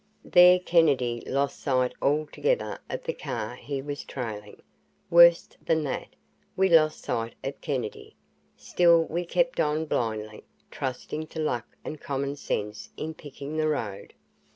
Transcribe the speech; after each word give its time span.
There 0.25 0.57
Kennedy 0.57 1.21
lost 1.27 1.59
sight 1.59 1.93
altogether 2.01 2.79
of 2.89 3.03
the 3.03 3.13
car 3.13 3.55
he 3.55 3.83
was 3.83 4.03
trailing. 4.03 4.63
Worse 5.11 5.49
than 5.63 5.83
that, 5.83 6.07
we 6.57 6.69
lost 6.69 7.03
sight 7.03 7.35
of 7.43 7.61
Kennedy. 7.61 8.15
Still 8.57 9.03
we 9.03 9.25
kept 9.25 9.59
on 9.59 9.85
blindly, 9.85 10.43
trusting 10.71 11.27
to 11.27 11.39
luck 11.39 11.67
and 11.85 12.01
common 12.01 12.35
sense 12.35 12.89
in 12.97 13.13
picking 13.13 13.57
the 13.57 13.67
road. 13.67 14.13